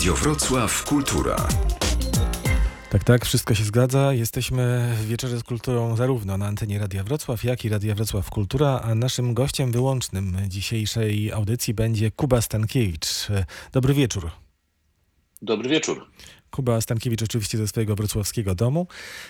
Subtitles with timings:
[0.00, 1.36] Radio Wrocław Kultura.
[2.90, 4.12] Tak, tak, wszystko się zgadza.
[4.12, 8.80] Jesteśmy w Wieczorze z Kulturą zarówno na antenie Radia Wrocław, jak i Radia Wrocław Kultura,
[8.84, 13.28] a naszym gościem wyłącznym dzisiejszej audycji będzie Kuba Stankiewicz.
[13.72, 14.30] Dobry wieczór.
[15.42, 16.06] Dobry wieczór.
[16.50, 18.86] Kuba Stankiewicz oczywiście ze swojego wrocławskiego domu.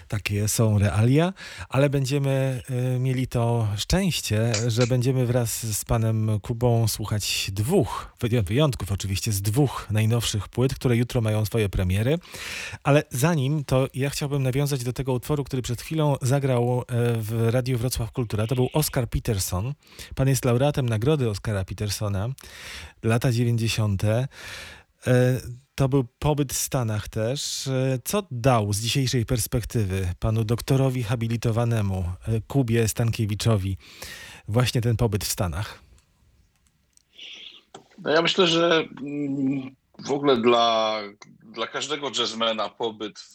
[0.09, 1.33] Takie są realia,
[1.69, 2.63] ale będziemy
[2.97, 8.13] y, mieli to szczęście, że będziemy wraz z panem Kubą słuchać dwóch,
[8.45, 12.19] wyjątków oczywiście, z dwóch najnowszych płyt, które jutro mają swoje premiery.
[12.83, 16.85] Ale zanim to ja chciałbym nawiązać do tego utworu, który przed chwilą zagrał
[17.17, 18.47] w Radiu Wrocław Kultura.
[18.47, 19.75] To był Oscar Peterson.
[20.15, 22.29] Pan jest laureatem nagrody Oscara Petersona,
[23.03, 24.03] lata 90.
[25.81, 27.69] To był pobyt w Stanach też.
[28.05, 32.05] Co dał z dzisiejszej perspektywy panu doktorowi habilitowanemu
[32.49, 33.77] Kubie Stankiewiczowi
[34.49, 35.83] właśnie ten pobyt w Stanach?
[37.99, 38.85] No ja myślę, że
[40.07, 41.01] w ogóle dla,
[41.43, 43.35] dla każdego jazzmena pobyt w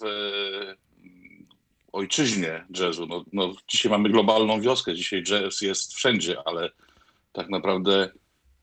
[1.91, 6.69] ojczyźnie jazzu, no, no dzisiaj mamy globalną wioskę, dzisiaj jazz jest wszędzie, ale
[7.33, 8.09] tak naprawdę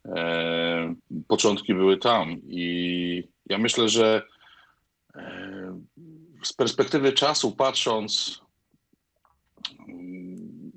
[0.05, 0.94] e,
[1.28, 4.22] początki były tam i ja myślę, że
[5.14, 5.81] e,
[6.43, 8.40] z perspektywy czasu patrząc,
[9.88, 10.72] mm,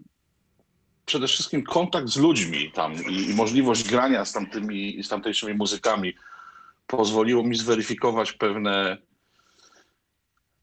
[1.06, 6.14] przede wszystkim kontakt z ludźmi tam i, i możliwość grania z tamtymi, z tamtejszymi muzykami
[6.88, 8.98] pozwoliło mi zweryfikować pewne,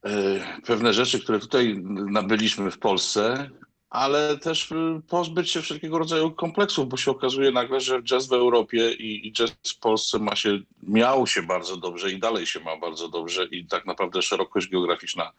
[0.04, 3.50] e, pewne rzeczy, które tutaj nabyliśmy w Polsce,
[3.92, 4.74] ale też y,
[5.08, 9.32] pozbyć się wszelkiego rodzaju kompleksów, bo się okazuje nagle, że jazz w Europie i, i
[9.32, 13.44] jazz w Polsce ma się, miał się bardzo dobrze i dalej się ma bardzo dobrze
[13.44, 15.32] i tak naprawdę szerokość geograficzna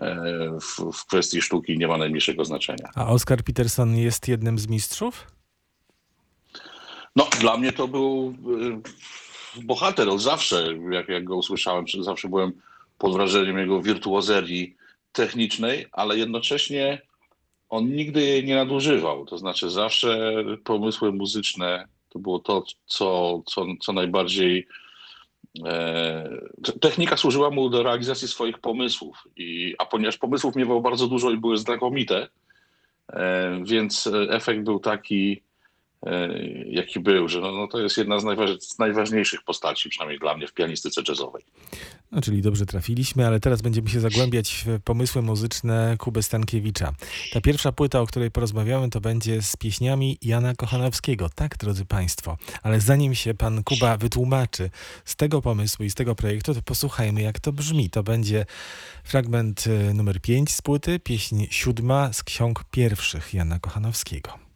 [0.00, 0.16] e,
[0.60, 2.90] w, w kwestii sztuki nie ma najmniejszego znaczenia.
[2.94, 5.26] A Oscar Peterson jest jednym z mistrzów?
[7.16, 8.34] No, dla mnie to był
[9.56, 12.52] y, bohater od zawsze, jak, jak go usłyszałem, zawsze byłem
[12.98, 14.76] pod wrażeniem jego wirtuozerii
[15.12, 17.07] technicznej, ale jednocześnie
[17.68, 19.26] on nigdy jej nie nadużywał.
[19.26, 24.66] To znaczy zawsze pomysły muzyczne to było to, co, co, co najbardziej.
[25.66, 26.30] E,
[26.80, 31.36] technika służyła mu do realizacji swoich pomysłów, i, a ponieważ pomysłów miewał bardzo dużo i
[31.36, 32.28] były znakomite,
[33.12, 35.42] e, więc efekt był taki,
[36.66, 40.36] jaki był, że no, no to jest jedna z, najważ z, najważniejszych postaci, przynajmniej dla
[40.36, 41.44] mnie, w pianistyce jazzowej.
[42.12, 46.92] No, czyli dobrze trafiliśmy, ale teraz będziemy się zagłębiać w pomysły muzyczne Kuby Stankiewicza.
[47.32, 51.28] Ta pierwsza płyta, o której porozmawiamy, to będzie z pieśniami Jana Kochanowskiego.
[51.34, 52.36] Tak, drodzy Państwo.
[52.62, 54.70] Ale zanim się pan Kuba wytłumaczy
[55.04, 57.90] z tego pomysłu i z tego projektu, to posłuchajmy, jak to brzmi.
[57.90, 58.46] To będzie
[59.04, 64.47] fragment e, numer 5 z płyty, pieśń siódma z ksiąg pierwszych Jana Kochanowskiego.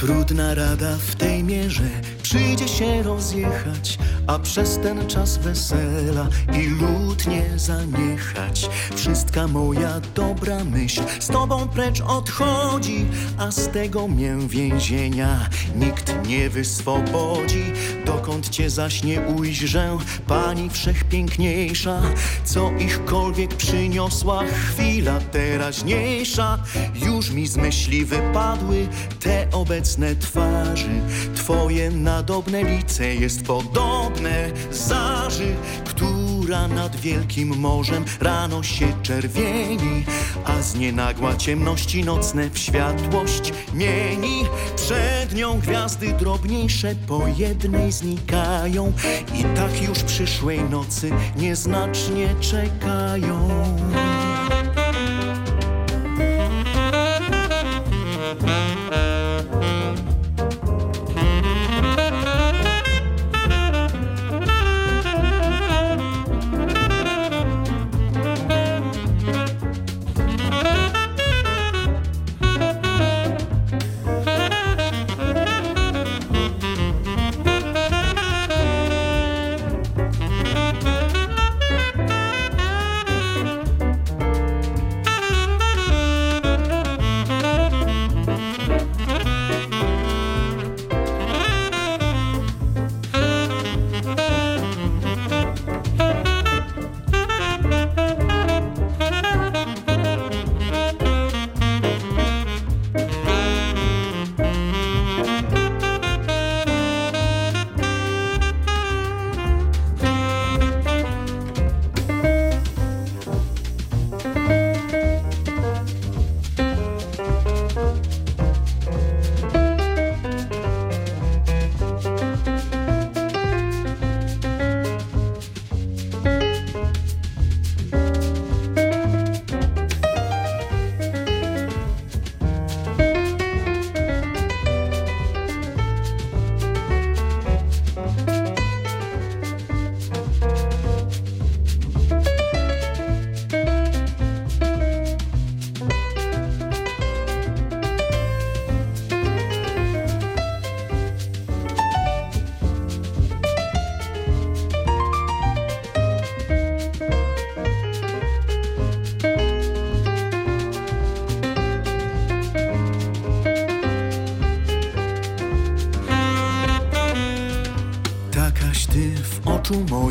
[0.00, 1.82] Trudna rada w tej mierze
[2.22, 8.68] przyjdzie się rozjechać, a przez ten czas wesela i lud nie zaniechać.
[8.96, 13.06] Wszystka moja dobra myśl z tobą precz odchodzi,
[13.38, 17.72] a z tego mię więzienia nikt nie wyswobodzi.
[18.06, 22.02] Dokąd cię zaś nie ujrzę, pani wszechpiękniejsza,
[22.44, 26.58] co ichkolwiek przyniosła chwila teraźniejsza,
[27.06, 28.88] już mi z myśli wypadły
[29.20, 29.89] te obecne
[30.20, 31.00] twarzy,
[31.34, 35.54] twoje na nadobne lice jest podobne zaży,
[35.84, 40.04] która nad wielkim morzem rano się czerwieni,
[40.44, 44.42] a z nienagła ciemności nocne w światłość mieni.
[44.76, 48.92] Przed nią gwiazdy drobniejsze po jednej znikają
[49.34, 53.48] i tak już przyszłej nocy nieznacznie czekają.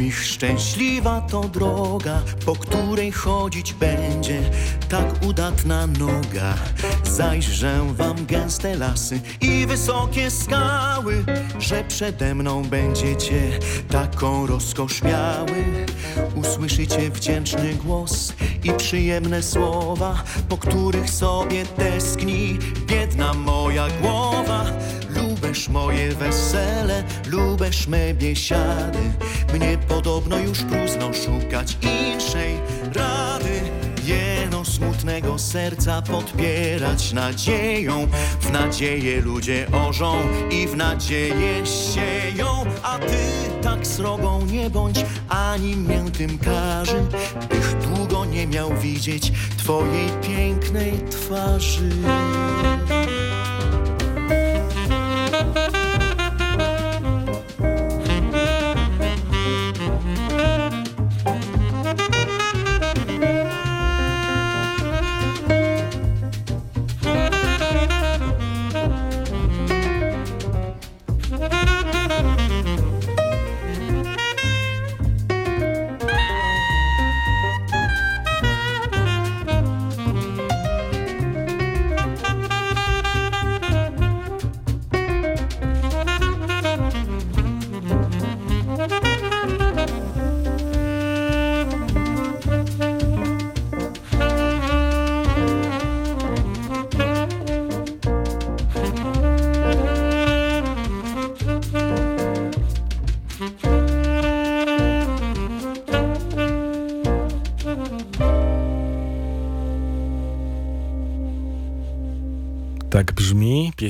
[0.10, 4.42] Moich szczęśliwa to droga, po której chodzić będzie
[4.89, 6.54] tak udatna noga.
[7.04, 11.25] Zajrzę wam gęste lasy i wysokie skały,
[11.60, 15.66] że przede mną będziecie taką rozkosz miały.
[16.36, 24.19] Usłyszycie wdzięczny głos i przyjemne słowa, po których sobie tęskni biedna moja głowa.
[25.60, 29.00] Lubesz moje wesele, lubesz me biesiady
[29.54, 32.60] Mnie podobno już próżno szukać inszej
[32.96, 33.62] rady
[34.06, 38.08] Jeno smutnego serca podpierać nadzieją.
[38.42, 40.16] W nadzieję ludzie orzą
[40.51, 42.66] i w nadzieję sieją.
[42.84, 43.18] A ty
[43.62, 47.04] tak srogą nie bądź, ani mię tym karzy,
[47.50, 51.89] bych długo nie miał widzieć twojej pięknej twarzy.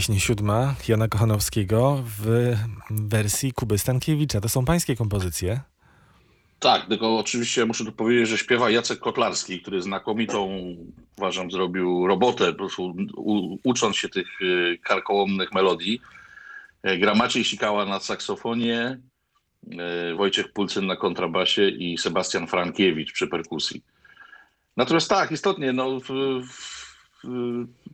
[0.09, 2.55] Pieśń siódma Jana Kochanowskiego w
[2.89, 4.41] wersji Kuby Stankiewicza.
[4.41, 5.59] To są pańskie kompozycje.
[6.59, 10.61] Tak, tylko oczywiście muszę tu powiedzieć, że śpiewa Jacek Kotlarski, który znakomitą,
[11.17, 12.95] uważam, zrobił robotę, po prostu
[13.63, 16.01] ucząc się tych y, karkołomnych melodii.
[16.83, 18.99] E, Gra Maciej Sikała na saksofonie,
[19.79, 23.83] e, Wojciech Pulcyn na kontrabasie i Sebastian Frankiewicz przy perkusji.
[24.77, 26.07] Natomiast tak, istotnie, no, w,
[26.47, 26.78] w,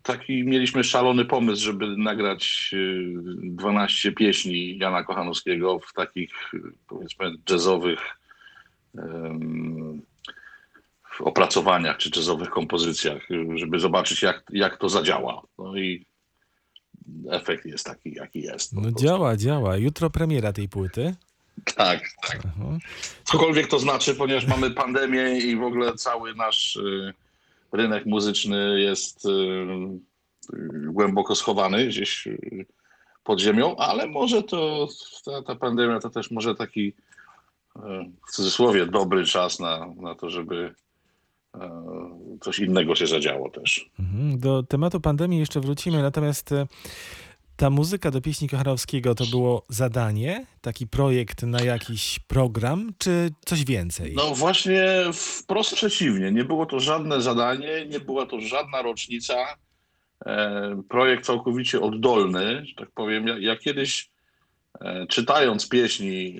[0.04, 3.14] taki mieliśmy szalony pomysł, żeby nagrać y,
[3.44, 8.00] 12 pieśni Jana Kochanowskiego w takich, y, powiedzmy, jazzowych
[11.18, 15.42] w opracowaniach czy jazzowych kompozycjach, y, żeby zobaczyć, jak, jak to zadziała.
[15.58, 16.06] No i
[17.30, 18.74] efekt jest taki, jaki jest.
[18.74, 19.78] No działa, działa.
[19.78, 21.16] Jutro premiera tej płyty.
[21.76, 22.40] Tak, tak.
[22.46, 22.78] Aha.
[23.24, 27.14] Cokolwiek to znaczy, ponieważ mamy pandemię i w ogóle cały nasz y,
[27.76, 32.66] rynek muzyczny jest y, y, głęboko schowany gdzieś y,
[33.24, 34.88] pod ziemią, ale może to
[35.26, 36.94] ta, ta pandemia to też może taki
[38.28, 40.76] w cudzysłowie dobry czas na, na to, żeby
[42.42, 43.90] coś innego się zadziało też.
[44.00, 44.40] Mhm.
[44.40, 46.54] Do tematu pandemii jeszcze wrócimy, natomiast
[47.58, 53.66] ta muzyka do pieśni Kochanowskiego to było zadanie, taki projekt na jakiś program, czy coś
[53.66, 54.14] więcej?
[54.16, 56.32] No właśnie wprost przeciwnie.
[56.32, 59.36] Nie było to żadne zadanie, nie była to żadna rocznica.
[60.26, 63.28] E, projekt całkowicie oddolny, że tak powiem.
[63.28, 64.10] Ja, ja kiedyś
[64.82, 66.40] e, czytając pieśni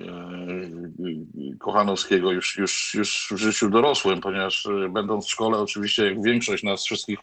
[1.52, 6.62] e, Kochanowskiego już, już, już w życiu dorosłym, ponieważ będąc w szkole oczywiście jak większość
[6.62, 7.18] nas wszystkich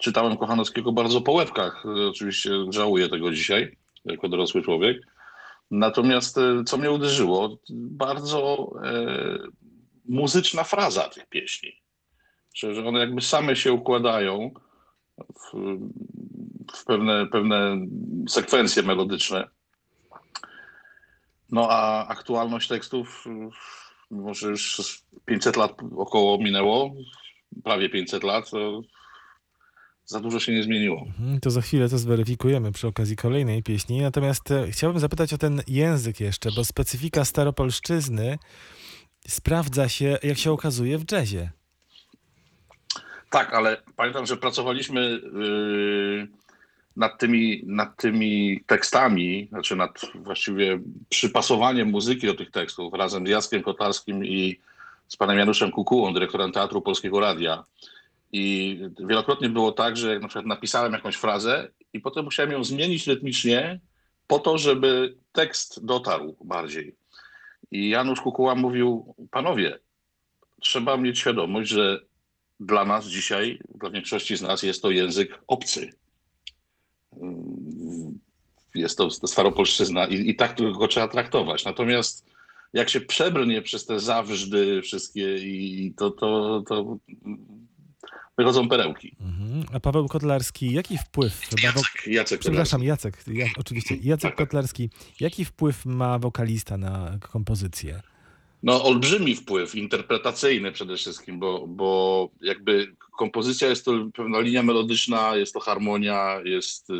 [0.00, 1.84] czytałem Kochanowskiego bardzo po łebkach.
[1.86, 5.02] E, Oczywiście żałuję tego dzisiaj jako dorosły człowiek.
[5.70, 9.38] Natomiast e, co mnie uderzyło, bardzo e,
[10.08, 11.72] muzyczna fraza tych pieśni.
[12.54, 14.50] Że, one jakby same się układają
[15.18, 15.78] w,
[16.72, 17.76] w pewne, pewne
[18.28, 19.48] sekwencje melodyczne.
[21.50, 23.50] No a aktualność tekstów, e,
[24.10, 26.94] mimo że już 500 lat około minęło,
[27.64, 28.50] prawie 500 lat,
[30.10, 31.00] za dużo się nie zmieniło.
[31.06, 34.00] Mhm, To za chwilę to zweryfikujemy przy okazji kolejnej pieśni.
[34.00, 38.38] Natomiast e, chciałbym zapytać o ten język jeszcze, bo specyfika staropolszczyzny
[39.28, 41.50] sprawdza się, jak się okazuje, w jazzie.
[43.30, 46.28] Tak, ale pamiętam, że pracowaliśmy yy,
[46.96, 53.30] nad, tymi, nad tymi tekstami, znaczy nad właściwie przypasowaniem muzyki do tych tekstów razem z
[53.30, 54.60] Jackiem Kotlarskim i
[55.08, 57.64] z panem Januszem Kukułą, dyrektorem Teatru Polskiego Radia.
[58.32, 63.06] I wielokrotnie było tak, że na przykład napisałem jakąś frazę i potem musiałem ją zmienić
[63.06, 63.80] rytmicznie
[64.26, 66.96] po to, żeby tekst dotarł bardziej.
[67.70, 69.78] I Janusz Kukuła mówił, panowie,
[70.60, 72.00] trzeba mieć świadomość, że
[72.60, 75.92] dla nas dzisiaj, dla większości z nas jest to język obcy.
[78.74, 81.64] Jest to staropolszczyzna i, i tak go trzeba traktować.
[81.64, 82.26] Natomiast
[82.72, 86.98] jak się przebrnie przez te zawrzdy wszystkie i to, to, to
[88.40, 89.16] wychodzą perełki.
[89.20, 89.64] Mhm.
[89.72, 91.40] A Paweł Kotlarski, jaki wpływ...
[91.50, 93.96] wo- Jacek, Jacek Przepraszam, Jacek, ja, oczywiście.
[94.02, 94.38] Jacek Tak.
[94.38, 98.00] Kotlarski, jaki wpływ ma wokalista na kompozycję?
[98.62, 105.36] No, olbrzymi wpływ interpretacyjny przede wszystkim, bo, bo jakby kompozycja jest to pewna linia melodyczna,
[105.36, 106.94] jest to harmonia, jest y,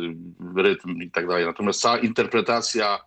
[0.55, 1.45] rytm i tak dalej.
[1.45, 2.99] Natomiast cała interpretacja,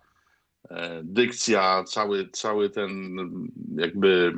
[0.69, 3.15] e, dykcja, cały, cały ten
[3.77, 4.33] jakby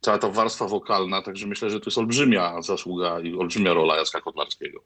[0.00, 4.20] cała ta warstwa wokalna, także myślę, że to jest olbrzymia zasługa i olbrzymia rola Jacka
[4.20, 4.80] Kotlarskiego.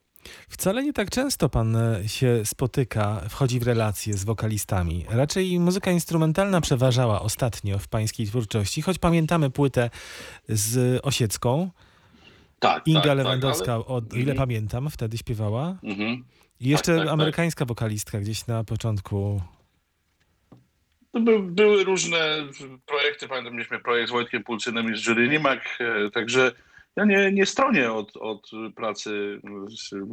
[0.49, 5.04] Wcale nie tak często pan e, się spotyka, wchodzi w relacje z wokalistami.
[5.09, 9.90] Raczej muzyka instrumentalna przeważała ostatnio w pańskiej twórczości, choć pamiętamy płytę
[10.49, 11.71] z Osiecką.
[12.59, 13.85] Tak, Inga tak, Lewandowska, Tak, ale...
[13.87, 14.37] o ile Mhm.
[14.37, 15.76] pamiętam, wtedy śpiewała.
[15.83, 16.25] Mhm.
[16.61, 17.12] I jeszcze tak, tak.
[17.12, 19.40] amerykańska wokalistka gdzieś na początku.
[21.14, 22.49] To by, były różne
[22.87, 26.52] projekty, pamiętam, mieliśmy projekt z Wojtkiem Pulcynem i z Jury Nimak, e, także
[26.97, 29.41] ja nie, nie stronię od, od pracy,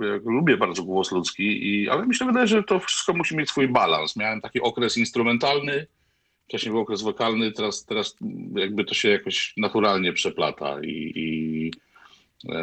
[0.02, 3.50] ja lubię bardzo głos ludzki, i, ale mi się wydaje, że to wszystko musi mieć
[3.50, 4.16] swój balans.
[4.16, 5.88] Miałem taki okres instrumentalny,
[6.48, 8.18] wcześniej był okres wokalny, teraz, teraz
[8.56, 11.72] jakby to się jakoś naturalnie przeplata i, i
[12.50, 12.58] e,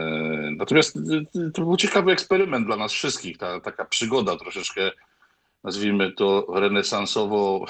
[0.56, 4.90] natomiast e, to był ciekawy eksperyment dla nas wszystkich, ta, taka przygoda troszeczkę,
[5.64, 7.66] nazwijmy to renesansowo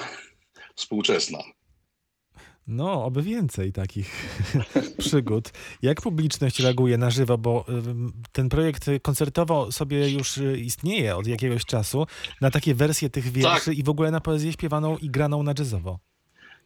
[0.78, 1.38] współczesna.
[2.66, 4.38] No, oby więcej takich
[4.98, 5.52] przygód.
[5.82, 7.64] Jak publiczność reaguje na żywo, bo
[8.32, 12.06] ten projekt koncertowo sobie już y, istnieje od jakiegoś czasu,
[12.40, 13.78] na takie wersje tych wierszy Tak.
[13.78, 15.98] i w ogóle na poezję śpiewaną i graną na jazzowo.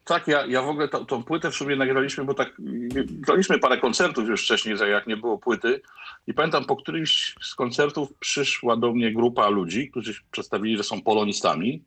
[0.05, 2.53] Tak, ja, ja w ogóle tą, tą płytę w sobie nagraliśmy, bo tak
[3.11, 5.81] graliśmy parę koncertów już wcześniej, za jak nie było płyty.
[6.27, 11.03] I pamiętam, po którymś z koncertów przyszła do mnie grupa ludzi, którzy przedstawili, że są
[11.03, 11.85] polonistami.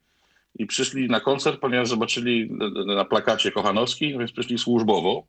[0.55, 2.51] I przyszli na koncert, ponieważ zobaczyli
[2.85, 5.27] na- plakacie Kochanowski, więc przyszli służbowo.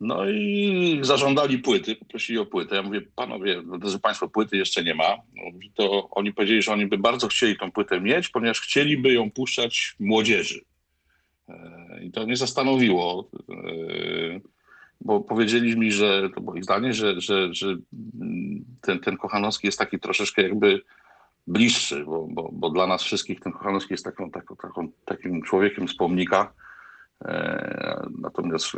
[0.00, 2.76] No i zażądali płyty, poprosili o płytę.
[2.76, 5.16] Ja mówię, panowie, no, drodzy państwo, płyty jeszcze nie ma.
[5.34, 5.42] No,
[5.74, 9.96] To oni powiedzieli, że oni by bardzo chcieli tą płytę mieć, ponieważ chcieliby ją puszczać
[10.00, 10.60] młodzieży.
[11.48, 13.54] E, I to mnie zastanowiło, e,
[15.00, 17.76] bo powiedzieli mi, że to było ich zdanie, że, że, że
[18.80, 20.82] ten, ten Kochanowski jest taki troszeczkę jakby
[21.46, 25.88] bliższy, bo, bo, bo dla nas wszystkich ten Kochanowski jest taką, taką, taką, takim człowiekiem
[25.88, 26.52] z pomnika.
[27.24, 28.72] E, Natomiast,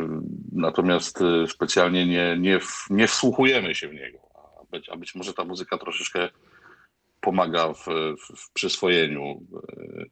[0.52, 4.18] natomiast e, specjalnie nie, nie, nie wsłuchujemy się w niego.
[4.34, 6.28] A być, a być może ta muzyka troszeczkę
[7.20, 7.86] pomaga w,
[8.36, 9.42] w, przyswojeniu.
[9.78, 10.04] E,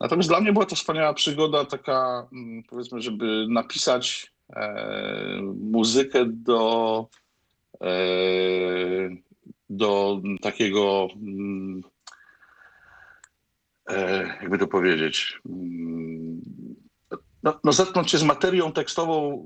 [0.00, 4.32] Natomiast dla mnie była to wspaniała przygoda, taka mm, powiedzmy, żeby napisać
[5.54, 7.06] muzykę do,
[9.70, 11.82] do takiego, mm,
[14.42, 16.40] jakby to powiedzieć, mm,
[17.42, 19.44] no, no zetknąć się z materią tekstową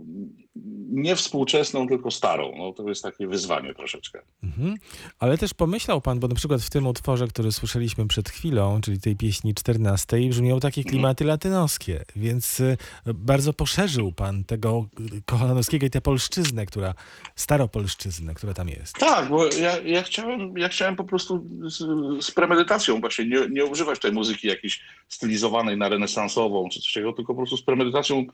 [0.96, 2.52] nie współczesną, tylko starą.
[2.58, 4.22] No, to jest takie wyzwanie troszeczkę.
[4.42, 4.74] Mhm.
[5.18, 9.00] Ale też pomyślał pan, bo na przykład w tym utworze, który słyszeliśmy przed chwilą, czyli
[9.00, 12.76] tej pieśni 14, brzmiały takie klimaty latynoskie, więc y,
[13.14, 14.86] bardzo poszerzył pan tego
[15.24, 16.94] Kochanowskiego i tę polszczyznę, która,
[17.36, 18.92] staropolszczyznę, która tam jest.
[18.98, 21.78] Tak, bo ja, ja, chciałem, ja chciałem po prostu z,
[22.24, 27.12] z premedytacją właśnie nie, nie używać tej muzyki jakiejś stylizowanej na renesansową czy coś takiego,
[27.12, 28.26] tylko po prostu z premedytacją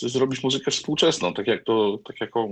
[0.00, 2.50] zrobić muzykę współczesną, tak jak to, tak jaką,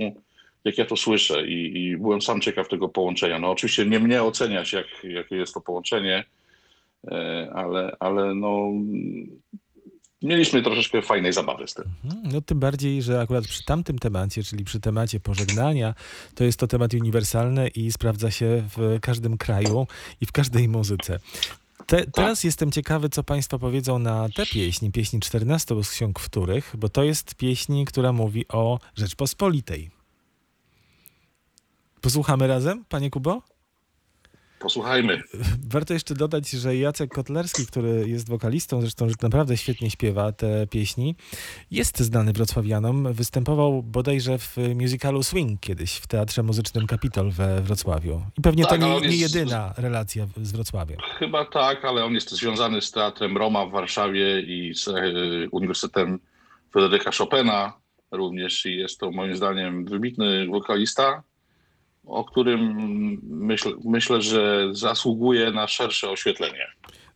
[0.65, 3.39] jak ja to słyszę i, i byłem sam ciekaw tego połączenia.
[3.39, 6.25] No oczywiście nie mnie oceniać, jak, jakie jest to połączenie,
[7.11, 8.73] e, ale, ale no
[10.23, 11.85] mieliśmy troszeczkę fajnej zabawy z tym.
[12.05, 12.23] Mhm.
[12.33, 15.95] No tym bardziej, że akurat przy tamtym temacie, czyli przy temacie pożegnania,
[16.35, 19.87] to jest to temat uniwersalny i sprawdza się w każdym kraju
[20.21, 21.19] i w każdej muzyce.
[21.91, 26.75] Te, teraz jestem ciekawy, co Państwo powiedzą na tę pieśń, pieśni 14 z ksiąg wtórych,
[26.79, 29.91] bo to jest pieśń, która mówi o Rzeczpospolitej.
[32.01, 33.43] Posłuchamy razem, Panie Kubo?
[34.61, 35.23] Posłuchajmy.
[35.69, 41.15] Warto jeszcze dodać, że Jacek Kotlerski, który jest wokalistą, zresztą naprawdę świetnie śpiewa te pieśni,
[41.71, 43.13] jest znany wrocławianom.
[43.13, 48.23] Występował bodajże w musicalu Swing kiedyś w Teatrze Muzycznym Kapitol we Wrocławiu.
[48.39, 50.99] I pewnie Tak, to nie, nie jest- jedyna relacja z Wrocławiem.
[51.19, 54.93] Chyba tak, ale on jest związany z Teatrem Roma w Warszawie i z e,
[55.51, 56.19] Uniwersytetem
[56.73, 57.73] Fryderyka Chopina
[58.11, 61.23] również i jest to moim zdaniem wybitny wokalista,
[62.07, 62.61] o którym
[63.23, 66.67] myśl, myślę, że zasługuje na szersze oświetlenie.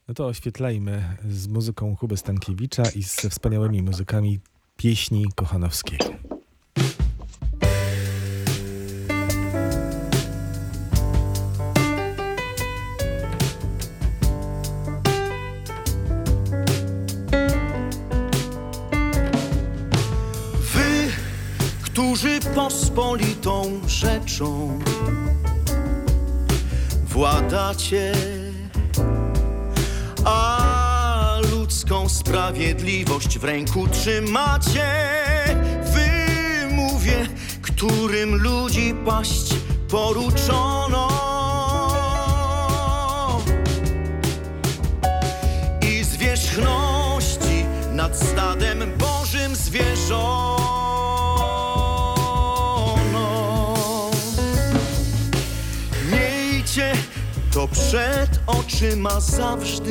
[0.08, 4.40] No to oświetlajmy z muzyką Kuby Stankiewicza i ze wspaniałymi muzykami
[4.76, 6.33] pieśni Kochanowskiego.
[22.94, 24.78] Pospolitą rzeczą
[27.04, 28.12] władacie,
[30.24, 34.84] a ludzką sprawiedliwość w ręku trzymacie.
[35.84, 36.10] Wy,
[36.74, 37.26] mówię,
[37.62, 39.54] którym ludzi paść
[39.88, 41.08] poruczono.
[45.82, 50.63] i zwierzchności nad stadem Bożym zwierząt.
[57.68, 59.82] Przed oczyma zawsze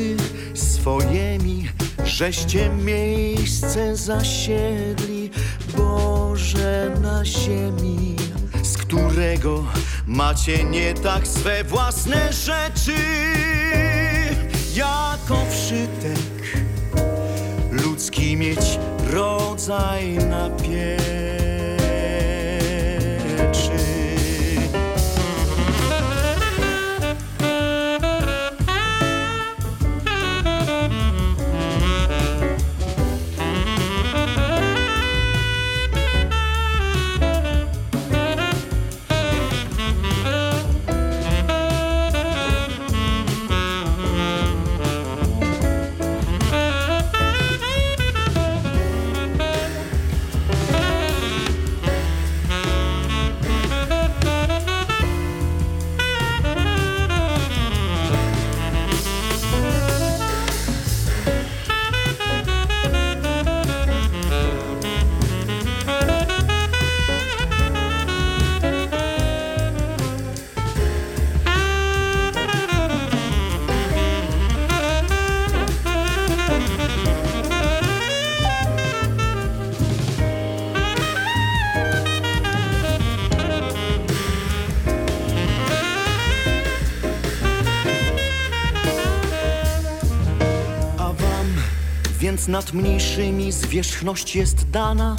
[0.54, 1.70] swojemi,
[2.06, 5.30] żeście miejsce zasiedli,
[5.78, 8.16] Boże na ziemi,
[8.64, 9.64] z którego
[10.08, 12.96] macie nie tak swe własne rzeczy,
[14.76, 16.64] jako wszytek
[17.72, 18.80] ludzki mieć
[19.12, 20.44] rodzaj na.
[92.48, 95.16] Nad mniejszymi zwierzchność jest dana,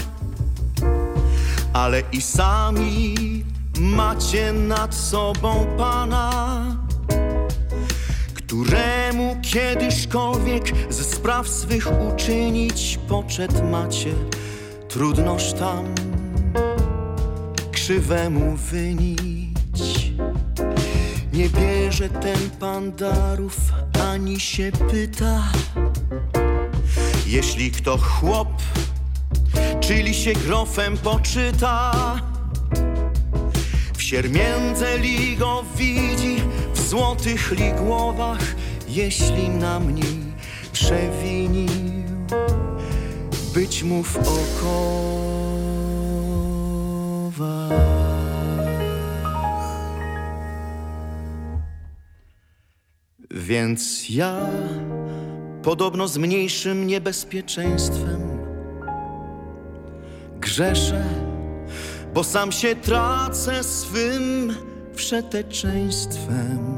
[1.73, 3.15] ale i sami
[3.81, 6.77] macie nad sobą Pana,
[8.35, 14.15] któremu kiedyśkolwiek ze spraw swych uczynić poczet macie.
[14.89, 15.85] Trudnoż tam
[17.73, 20.13] krzywemu wynić.
[21.33, 23.57] Nie bierze ten pan darów,
[24.13, 25.43] ani się pyta.
[27.35, 28.49] Jeśli kto chłop,
[29.81, 31.93] czyli się grofem poczyta,
[33.97, 36.37] w siermiędze li go widzi,
[36.75, 38.55] w złotych li głowach,
[38.89, 40.35] jeśli na mniej
[40.73, 42.05] przewinił,
[43.55, 45.05] być mu w okowach.
[53.31, 54.37] Więc ja,
[55.65, 58.39] podobno z mniejszym niebezpieczeństwem,
[60.39, 61.05] grzeszę,
[62.15, 64.55] bo sam się tracę swym
[64.95, 66.75] wszeteczeństwem.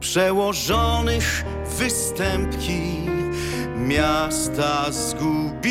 [0.00, 1.44] Przełożonych
[1.78, 2.82] występki
[3.76, 5.62] miasta zgubiły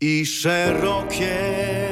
[0.00, 1.89] i szerokie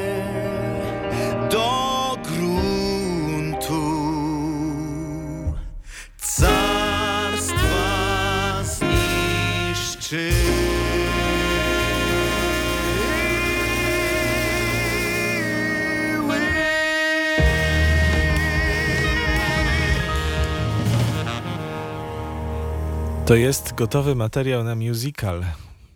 [23.28, 25.44] To jest gotowy materiał na musical.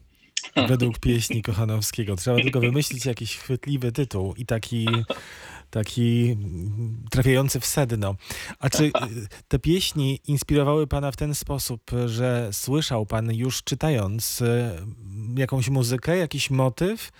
[0.68, 2.16] Według pieśni Kochanowskiego.
[2.16, 4.88] Trzeba tylko wymyślić jakiś chwytliwy tytuł i taki,
[5.70, 6.36] taki
[7.10, 8.14] trafiający w sedno.
[8.58, 8.90] A czy
[9.48, 14.76] te pieśni inspirowały pana w ten sposób, że słyszał pan już czytając y,
[15.36, 17.12] jakąś muzykę, jakiś motyw?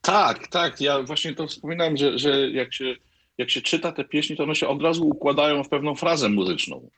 [0.00, 0.80] Tak, tak.
[0.80, 2.94] Ja właśnie to wspominałem, że, że jak, się,
[3.38, 6.90] jak się czyta te pieśni, to one się od razu układają w pewną frazę muzyczną,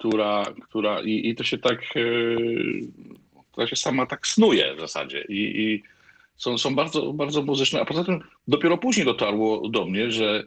[0.00, 2.00] która, która i, i to się tak, e,
[3.52, 5.24] to się sama tak snuje w zasadzie.
[5.28, 5.82] I, i
[6.36, 10.44] są, są bardzo, bardzo muzyczne, a poza tym dopiero później dotarło do mnie, że e,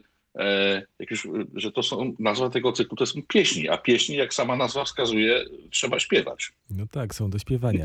[0.98, 4.56] jak już, że to są, nazwa tego cyklu to są pieśni, a pieśni, jak sama
[4.56, 6.52] nazwa wskazuje, trzeba śpiewać.
[6.70, 7.84] No tak, są do śpiewania.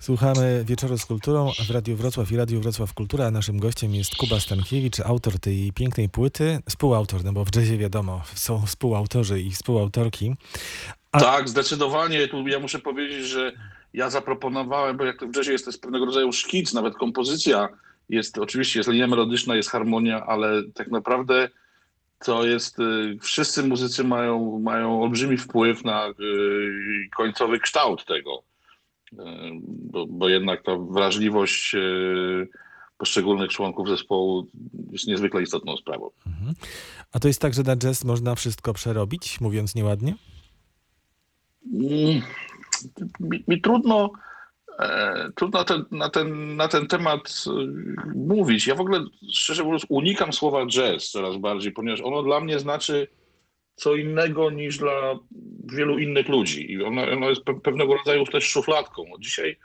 [0.00, 3.30] Słuchamy Wieczoru z Kulturą w Radiu Wrocław i Radiu Wrocław Kultura.
[3.30, 8.22] Naszym gościem jest Kuba Stankiewicz, autor tej pięknej płyty, współautor, no bo w jazzie wiadomo,
[8.34, 10.34] są współautorzy i współautorki.
[11.12, 12.28] A- Tak, zdecydowanie.
[12.28, 13.52] Tu ja muszę powiedzieć, że
[13.94, 17.68] ja zaproponowałem, bo jak to w jazzie jest to jest pewnego rodzaju szkic, nawet kompozycja
[18.08, 21.48] jest, oczywiście jest linia melodyczna, jest harmonia, ale tak naprawdę
[22.24, 26.12] to jest, y, wszyscy muzycy mają, mają olbrzymi wpływ na y,
[27.16, 28.42] końcowy kształt tego,
[29.20, 31.76] Y, bo, bo jednak ta wrażliwość
[32.98, 34.46] poszczególnych członków zespołu
[34.90, 36.10] jest niezwykle istotną sprawą.
[37.12, 40.14] A to jest tak, że na jazz można wszystko przerobić, mówiąc nieładnie?
[41.72, 42.22] Mm,
[43.20, 44.10] Mi, mi trudno
[45.34, 47.50] Trudno na ten, na, ten, na ten temat e,
[48.14, 48.66] mówić.
[48.66, 53.08] Ja w ogóle, szczerze mówiąc, unikam słowa jazz coraz bardziej, ponieważ ono dla mnie znaczy
[53.74, 55.18] co innego niż dla
[55.64, 56.72] wielu innych ludzi.
[56.72, 59.04] I ono, ono jest pe- pewnego rodzaju też szufladką.
[59.18, 59.58] Dzisiaj,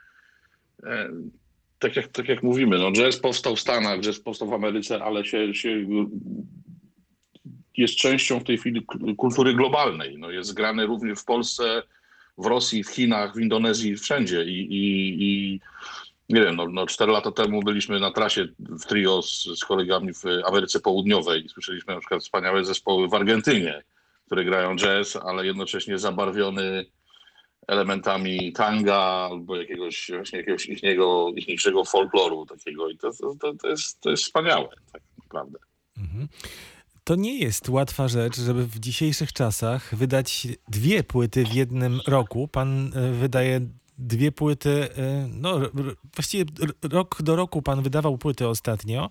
[0.84, 1.10] e,
[1.80, 5.26] tak jak, tak jak mówimy, no jazz powstał w Stanach, jazz powstał w Ameryce, ale
[5.26, 5.86] się, się
[7.78, 8.86] jest częścią w tej chwili
[9.17, 10.17] kultury globalnej.
[10.17, 11.84] No jest grany również w Polsce,
[12.39, 14.43] w Rosji, w Chinach, w Indonezji, wszędzie.
[14.43, 15.60] I, i, i
[16.30, 20.13] nie wiem, no, no 4 lata temu byliśmy na trasie w trio z, z kolegami
[20.13, 23.84] w Ameryce Południowej i słyszeliśmy na przykład wspaniałe zespoły w Argentynie,
[24.25, 26.86] które grają jazz, ale jednocześnie zabarwiony
[27.67, 28.95] elementami tanga
[29.32, 34.23] albo jakiegoś właśnie jakiegoś ichniego, ichniejszego folkloru takiego i to, to, to, jest, to jest
[34.23, 35.60] wspaniałe tak naprawdę.
[35.97, 36.28] Mhm.
[37.10, 42.48] To nie jest łatwa rzecz, żeby w dzisiejszych czasach wydać dwie płyty w jednym roku.
[42.48, 43.62] Pan e, wydaje
[43.98, 45.60] dwie płyty, e, no
[46.15, 46.45] właściwie
[46.84, 49.10] rok do roku pan wydawał płyty ostatnio.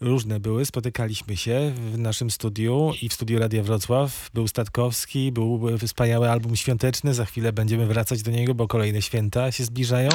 [0.00, 4.30] Różne były, spotykaliśmy się w naszym studiu i w studiu Radia Wrocław.
[4.34, 9.52] Był Statkowski, był wspaniały album świąteczny, za chwilę będziemy wracać do niego, bo kolejne święta
[9.52, 10.10] się zbliżają.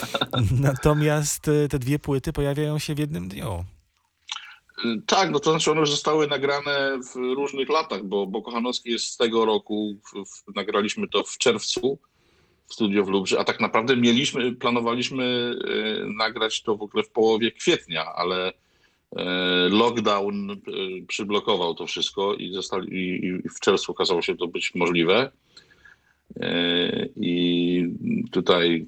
[0.60, 3.64] Natomiast e, te dwie płyty pojawiają się w jednym dniu.
[5.06, 9.16] Tak, no to znaczy one zostały nagrane w różnych latach, bo, bo Kochanowski jest z
[9.16, 11.98] tego roku, w, w, nagraliśmy to w czerwcu
[12.66, 17.10] w studio w Lubrze, a tak naprawdę mieliśmy, planowaliśmy e, nagrać to w ogóle w
[17.10, 18.52] połowie kwietnia, ale
[19.16, 19.24] e,
[19.68, 20.56] lockdown e,
[21.08, 25.30] przyblokował to wszystko i, zostali, i, i w czerwcu okazało się to być możliwe.
[27.16, 27.84] I
[28.32, 28.86] tutaj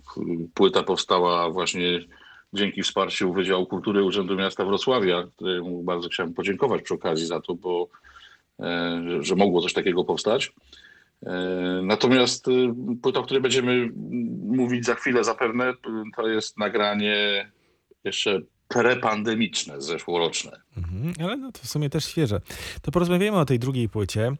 [0.54, 2.00] płyta powstała właśnie
[2.52, 7.54] dzięki wsparciu Wydziału Kultury Urzędu Miasta Wrocławia, któremu bardzo chciałem podziękować przy okazji za to,
[7.54, 7.88] bo
[8.60, 10.52] e, że, mogło coś takiego powstać.
[11.26, 11.32] E,
[11.82, 12.50] Natomiast e,
[13.02, 13.90] płyta, o której będziemy
[14.46, 15.74] mówić za chwilę zapewne,
[16.16, 17.50] to jest nagranie
[18.04, 20.60] jeszcze prepandemiczne, zeszłoroczne.
[20.76, 22.40] Mhm, ale no to w sumie też świeże.
[22.82, 24.32] To porozmawiamy o tej drugiej płycie.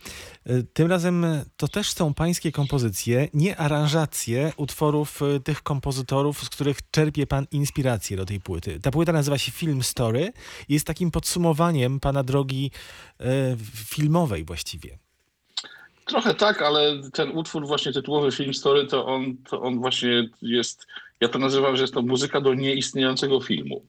[0.50, 6.48] Y, Tym razem to też są pańskie kompozycje, nie aranżacje utworów y, tych kompozytorów, z
[6.48, 8.80] których czerpie pan inspirację do tej płyty.
[8.80, 10.32] Ta płyta nazywa się Film Story
[10.68, 12.70] i jest takim podsumowaniem pana drogi
[13.20, 13.24] y,
[13.74, 14.98] filmowej właściwie.
[16.04, 20.86] Trochę tak, ale ten utwór właśnie tytułowy Film Story, to on, to on właśnie jest,
[21.20, 23.86] ja to nazywam, że jest to muzyka do nieistniejącego filmu.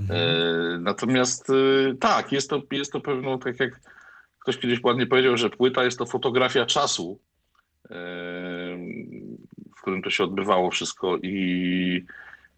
[0.00, 0.20] Mhm.
[0.20, 3.80] E, Natomiast e, tak, jest to, jest to pewno, tak jak
[4.38, 7.20] ktoś kiedyś ładnie powiedział, że płyta jest to fotografia czasu,
[7.90, 7.96] e,
[9.76, 12.04] w którym to się odbywało wszystko i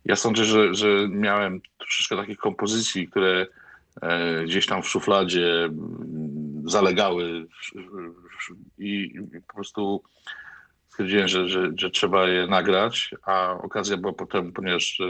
[0.04, 3.46] ja sądzę, że, że miałem troszeczkę takich kompozycji, które
[4.44, 5.70] gdzieś tam w szufladzie
[6.64, 7.46] zalegały
[8.78, 9.14] i
[9.48, 10.02] po prostu
[10.88, 15.00] stwierdziłem, że, że, że trzeba je nagrać, a okazja była potem, ponieważ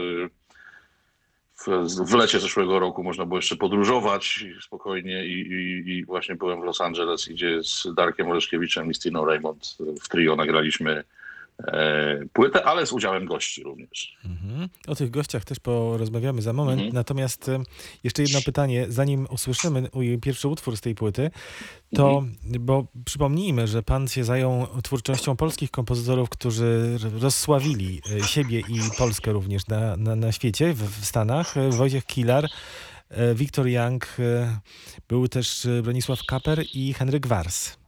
[1.55, 1.67] w,
[2.09, 6.63] w lecie zeszłego roku można było jeszcze podróżować spokojnie i, i, i właśnie byłem w
[6.63, 11.03] Los Angeles, gdzie z Darkiem Oleszkiewiczem i Stiną Raymond w trio nagraliśmy
[12.33, 14.17] płytę, ale z udziałem gości również.
[14.25, 14.69] Mhm.
[14.87, 16.79] O tych gościach też porozmawiamy za moment.
[16.79, 16.93] Mhm.
[16.93, 17.59] Natomiast y,
[18.03, 19.89] jeszcze jedno pytanie, zanim usłyszymy
[20.21, 21.31] pierwszy utwór z tej płyty,
[21.95, 22.65] to, Mhm.
[22.65, 29.31] bo przypomnijmy, że pan się zajął twórczością polskich kompozytorów, którzy rozsławili y, siebie i Polskę
[29.31, 31.55] również na, na, na świecie, w, w Stanach.
[31.69, 32.47] Wojciech Kilar,
[33.35, 34.07] Wiktor Young,
[35.07, 37.82] był też Bronisław Kaper i Henryk Wars.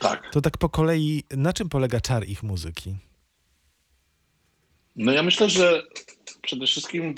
[0.00, 0.30] Tak.
[0.32, 2.96] To tak po kolei, na czym polega czar ich muzyki?
[4.96, 5.82] No ja myślę, że
[6.42, 7.14] przede wszystkim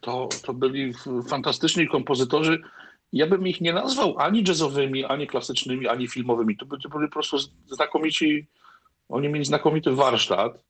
[0.00, 0.94] to, to byli
[1.28, 2.62] fantastyczni kompozytorzy.
[3.12, 6.56] Ja bym ich nie nazwał ani jazzowymi, ani klasycznymi, ani filmowymi.
[6.56, 7.38] To by- to byli po prostu
[7.72, 8.46] znakomici,
[9.08, 10.64] oni mieli znakomity warsztat.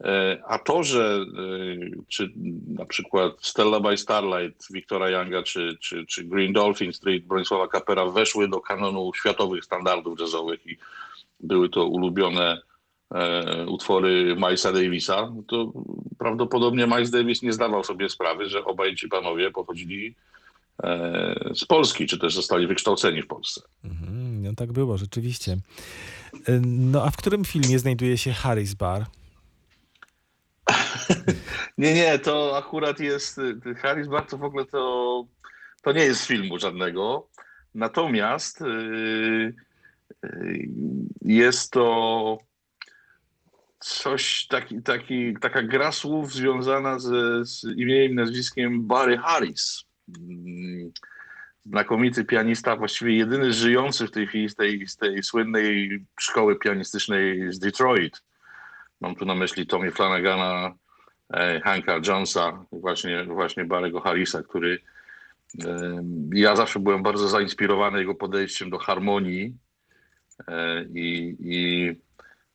[0.00, 2.32] E, A to, że e, czy
[2.66, 8.06] na przykład Stella by Starlight Wiktora Younga, czy, czy, czy Green Dolphin Street Bronisława Kapera
[8.06, 10.78] weszły do kanonu światowych standardów jazzowych i
[11.40, 12.60] były to ulubione
[13.14, 15.72] e, utwory Milesa Davisa, to
[16.18, 20.14] prawdopodobnie Miles Davis nie zdawał sobie sprawy, że obaj ci panowie pochodzili
[21.54, 23.60] z Polski, czy też zostali wykształceni w Polsce.
[23.84, 25.56] Mhm, no tak było, rzeczywiście.
[26.62, 29.06] No a w którym filmie znajduje się Harris Bar?
[31.78, 33.38] Nie, nie, to akurat jest.
[33.38, 35.24] y, Harris Bar to w ogóle to,
[35.82, 37.28] to nie jest z filmu żadnego.
[37.74, 39.54] Natomiast yy,
[40.22, 40.68] yy,
[41.22, 42.38] jest to
[43.80, 49.84] coś, taki, taki, taka gra słów związana ze, z imieniem i nazwiskiem Barry Harris.
[50.18, 50.92] Mm,
[51.66, 57.52] Znakomity pianista, właściwie jedyny żyjący w tej chwili z tej, z tej słynnej szkoły pianistycznej
[57.52, 58.22] z Detroit.
[59.00, 60.74] Mam tu na myśli Tommy Flanagana,
[61.64, 64.78] Hanka Jonesa, właśnie, właśnie Barego Harrisa, który
[65.64, 69.54] e, ja zawsze byłem bardzo zainspirowany jego podejściem do harmonii
[70.48, 71.92] e, i, i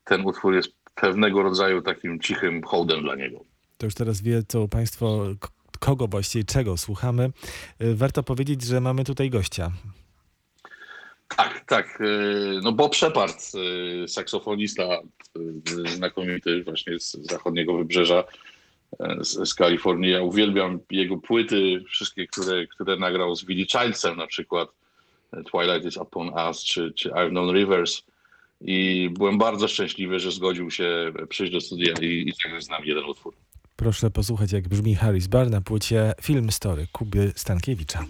[0.04, 3.44] ten utwór jest pewnego rodzaju takim cichym hołdem dla niego.
[3.78, 5.26] To już teraz wiedzą Państwo,
[5.80, 7.30] kogo właściwie, czego słuchamy.
[7.82, 9.70] Y, Warto powiedzieć, że mamy tutaj gościa.
[11.36, 11.98] Tak, tak.
[12.00, 12.04] e,
[12.62, 13.36] No Bob Shepard,
[14.04, 15.00] e, saksofonista e,
[15.96, 18.53] znakomity właśnie z zachodniego wybrzeża, e,
[19.20, 20.10] z, z Kalifornii.
[20.10, 24.68] Ja uwielbiam jego płyty, wszystkie, które, które nagrał z Billy Childsem, na przykład
[25.32, 28.02] e, Twilight is Upon Us czy, czy I've Known Rivers.
[28.60, 32.88] I byłem bardzo szczęśliwy, że zgodził się przyjść do studia i, i zagrać z nami
[32.88, 33.34] jeden utwór.
[33.76, 38.04] Proszę posłuchać, jak brzmi Harris Bar na płycie Film Story Kuby Stankiewicza.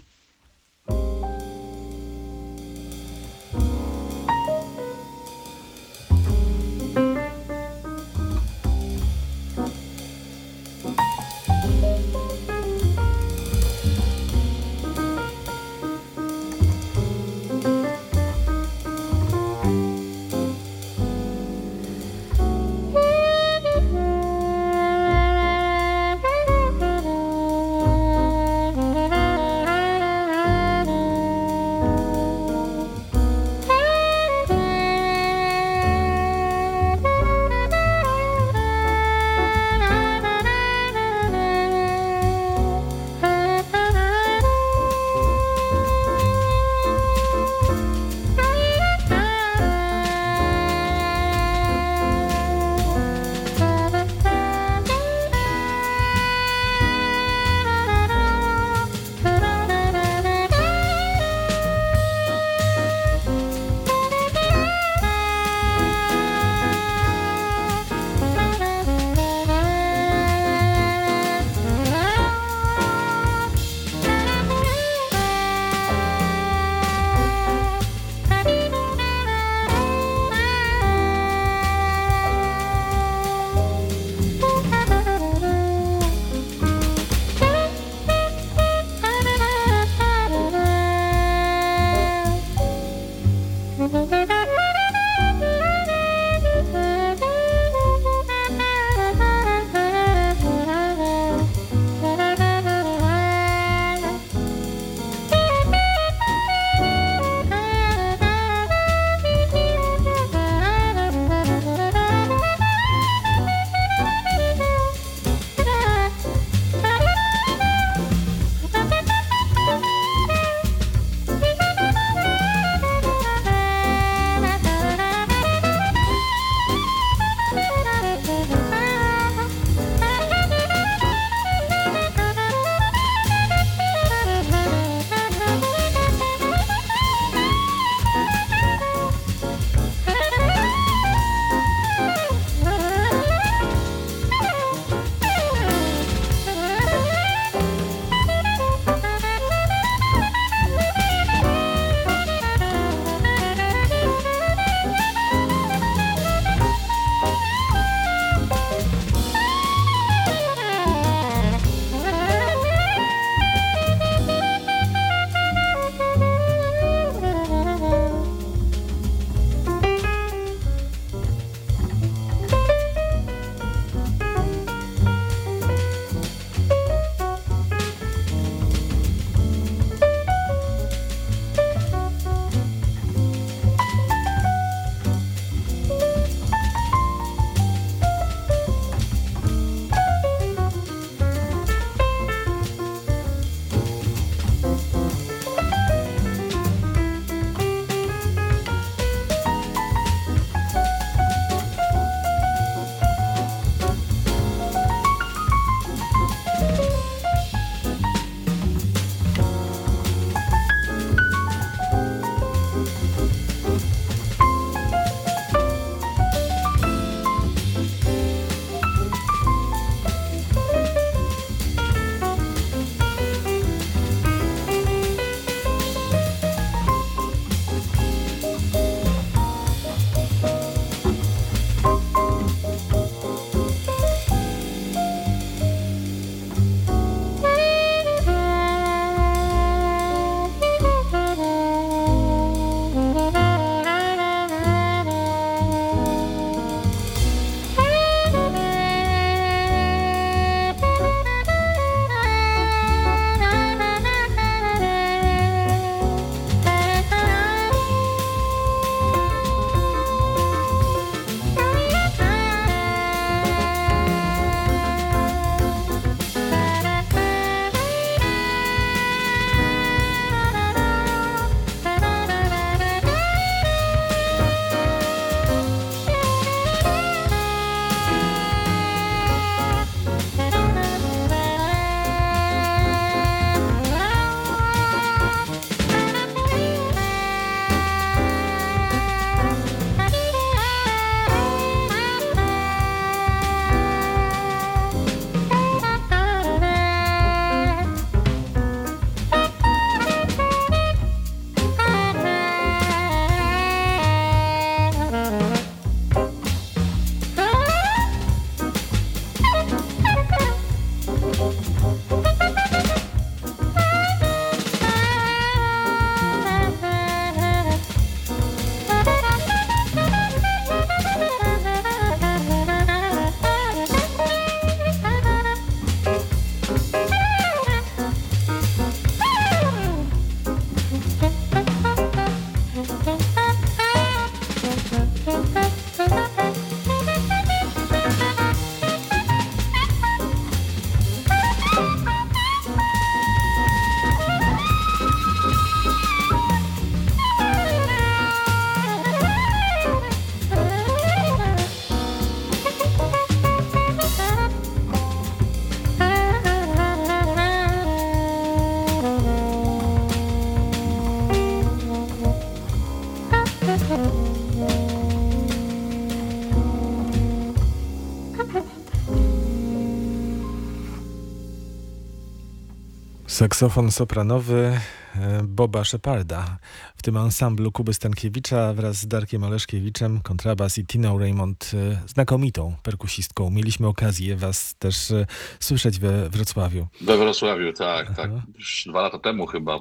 [373.45, 374.81] Saksofon sopranowy
[375.17, 376.59] e, Boba Sheparda.
[376.97, 382.77] W tym ansamblu Kuby Stankiewicza wraz z Darkiem Oleszkiewiczem, kontrabas i Tiną Raymond, e, znakomitą
[382.83, 383.51] perkusistką.
[383.51, 385.27] Mieliśmy okazję was też e,
[385.61, 386.87] słyszeć we Wrocławiu.
[387.01, 388.31] We Wrocławiu, tak, tak.
[388.55, 389.79] Już dwa lata temu chyba.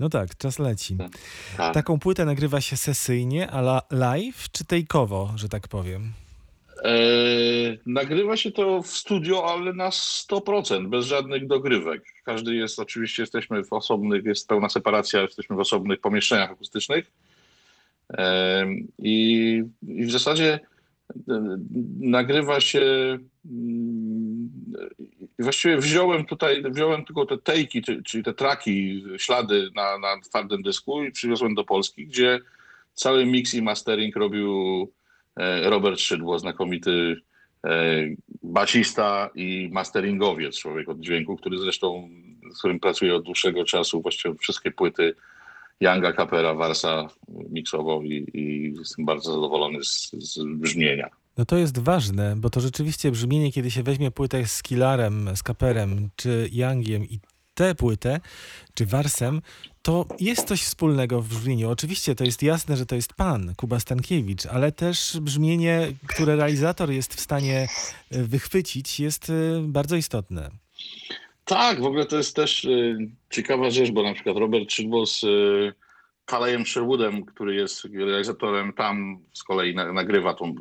[0.00, 0.96] No tak, czas leci.
[1.56, 1.74] Tak.
[1.74, 6.12] Taką płytę nagrywa się sesyjnie, ale live czy tejkowo, że tak powiem?
[6.84, 6.90] E,
[7.86, 12.02] nagrywa się to w studio, ale na 100%, bez żadnych dogrywek.
[12.24, 17.10] Każdy jest, oczywiście jesteśmy w osobnych, jest pełna separacja, jesteśmy w osobnych pomieszczeniach akustycznych.
[18.12, 18.66] E,
[18.98, 20.60] i, I w zasadzie
[21.28, 21.58] e,
[22.00, 22.80] nagrywa się.
[23.50, 24.48] mm,
[25.38, 30.62] Właściwie wziąłem tutaj, wziąłem tylko te tejki, czy- czyli te traki, ślady na, na twardym
[30.62, 32.40] dysku i przywiozłem do Polski, gdzie
[32.94, 34.48] cały mix i mastering robił
[35.62, 37.16] Robert Szydło, znakomity
[37.66, 38.04] e,
[38.42, 42.08] basista i masteringowiec, człowiek od dźwięku, który zresztą,
[42.54, 45.14] z którym pracuję od dłuższego czasu, właściwie wszystkie płyty
[45.80, 51.08] Younga Capera, Warsa miksował i, i jestem bardzo zadowolony z, z brzmienia.
[51.38, 55.42] No to jest ważne, bo to rzeczywiście brzmienie, kiedy się weźmie płytę z Killarem, z
[55.42, 57.20] Kaperem, czy Youngiem i
[57.58, 58.20] tę płytę,
[58.74, 59.42] czy Warsem,
[59.82, 61.70] to jest coś wspólnego w brzmieniu.
[61.70, 66.90] Oczywiście to jest jasne, że to jest pan, Kuba Stankiewicz, ale też brzmienie, które realizator
[66.90, 67.68] jest w stanie
[68.10, 69.32] e, wychwycić, jest e,
[69.62, 70.50] bardzo istotne.
[71.44, 72.98] Tak, w ogóle to jest też y,
[73.30, 75.72] ciekawa rzecz, bo na przykład Robert Szydło z y,
[76.24, 80.54] Kalejem Sherwoodem, który jest realizatorem tam, z kolei na, nagrywa tą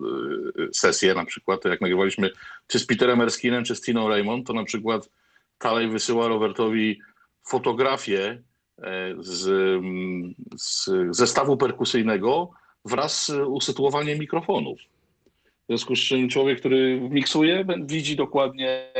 [0.60, 2.30] y, sesję na przykład, jak nagrywaliśmy
[2.68, 5.10] czy z Peterem Erskinem, czy z Tiną Raymond, to na przykład
[5.58, 7.00] Kalej wysyła Robertowi
[7.48, 8.42] fotografię
[8.82, 12.52] e, z, mm, z zestawu perkusyjnego
[12.86, 14.80] wraz z usytuowaniem mikrofonów.
[15.64, 18.94] W związku z czym człowiek, który miksuje, widzi dokładnie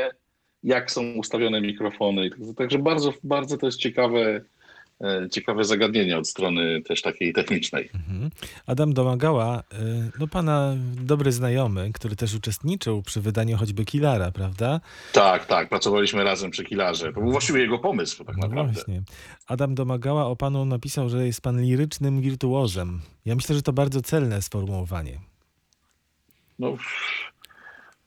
[0.62, 2.30] jak są ustawione mikrofony.
[2.56, 4.40] Także bardzo, bardzo to jest ciekawe,
[5.30, 7.90] ciekawe zagadnienie od strony też takiej technicznej.
[7.94, 8.30] Mhm.
[8.66, 9.64] Adam Domagała, e,
[10.18, 14.80] no pana dobry znajomy, który też uczestniczył przy wydaniu choćby Killara, prawda?
[15.12, 17.12] Tak, tak, pracowaliśmy razem przy Kilarze.
[17.12, 18.72] To był właściwie jego pomysł tak No naprawdę.
[18.72, 19.02] właśnie.
[19.46, 23.00] Adam Domagała o panu napisał, że jest pan lirycznym wirtuozem.
[23.24, 25.18] Ja myślę, że to bardzo celne sformułowanie.
[26.58, 26.76] No,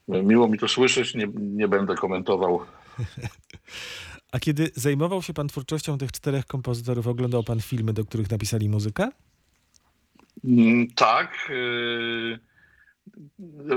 [0.08, 2.60] miło mi to słyszeć, nie, nie będę komentował.
[4.32, 8.68] A kiedy zajmował się pan twórczością tych czterech kompozytorów, oglądał pan filmy, do których napisali
[8.68, 9.08] muzykę?
[10.44, 11.50] Mm, Tak.
[11.50, 12.38] yy,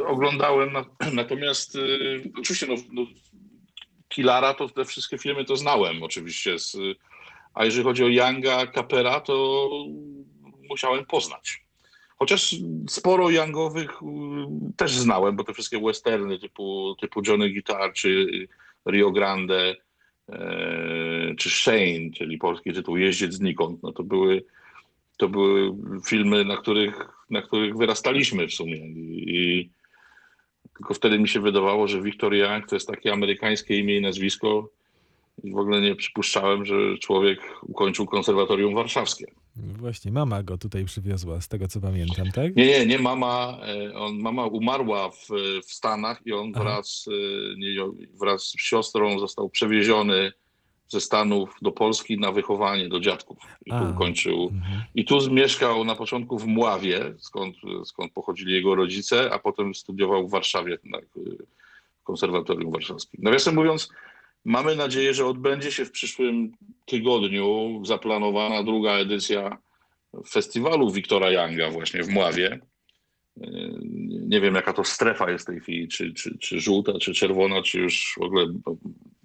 [0.07, 3.05] oglądałem, na, natomiast yy, oczywiście no, no,
[4.09, 6.59] Kilara to te wszystkie filmy to znałem oczywiście.
[6.59, 6.77] Z,
[7.53, 9.69] a jeżeli chodzi o Younga, Capera, to
[10.69, 11.65] musiałem poznać.
[12.17, 12.55] Chociaż
[12.89, 18.27] sporo Youngowych yy, też znałem, bo te wszystkie westerny typu, typu Johnny Guitar czy
[18.85, 19.84] Rio Grande
[21.38, 24.43] czy Shane, czyli polski tytuł Jeździec znikąd, no to były
[25.17, 25.76] to były
[26.07, 28.78] filmy, na których, na których wyrastaliśmy w sumie.
[28.78, 29.69] I, i
[30.73, 34.69] tylko wtedy mi się wydawało, że Victor Young to jest takie amerykańskie imię i nazwisko.
[35.43, 39.26] I w ogóle nie przypuszczałem, że człowiek ukończył konserwatorium warszawskie.
[39.55, 42.55] Właśnie, mama go tutaj przywiozła, z tego co pamiętam, tak?
[42.55, 43.57] Nie, nie, nie mama.
[43.89, 45.27] e, On, mama umarła w,
[45.67, 46.63] w Stanach i on Aha.
[46.63, 47.69] wraz, e, nie,
[48.19, 50.31] wraz z siostrą został przewieziony
[50.87, 53.37] ze Stanów do Polski na wychowanie do dziadków.
[53.65, 53.89] I tu A.
[53.91, 54.81] ukończył Mhm.
[54.95, 60.27] I tu mieszkał na początku w Mławie, skąd, skąd pochodzili jego rodzice, a potem studiował
[60.27, 61.01] w Warszawie na y,
[62.03, 63.19] konserwatorium warszawskim.
[63.23, 63.89] Nawiasem mówiąc,
[64.45, 66.51] mamy nadzieję, że odbędzie się w przyszłym
[66.85, 69.57] tygodniu zaplanowana druga edycja
[70.29, 72.59] festiwalu Wiktora Younga właśnie w Mławie.
[73.37, 73.41] Y,
[74.27, 77.61] Nie wiem, jaka to strefa jest w tej chwili, czy, czy, czy żółta, czy czerwona,
[77.61, 78.45] czy już w ogóle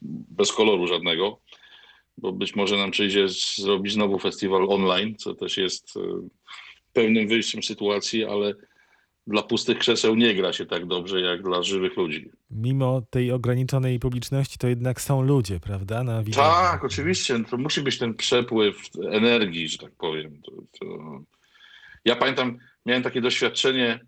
[0.03, 1.41] bez koloru żadnego
[2.21, 6.01] bo być może nam przyjdzie zrobić znowu festiwal online, co też jest e,
[6.93, 8.55] pewnym wyjściem z sytuacji, ale
[9.31, 12.31] dla pustych krzeseł nie gra się tak dobrze jak dla żywych ludzi.
[12.51, 16.05] Mimo tej ograniczonej publiczności, to jednak są ludzie, prawda?
[16.05, 16.43] Na wideo.
[16.43, 17.45] Tak, oczywiście.
[17.45, 18.77] To musi być ten przepływ
[19.11, 20.43] energii, że tak powiem.
[20.43, 20.87] To, to...
[22.05, 24.01] Ja pamiętam, miałem takie doświadczenie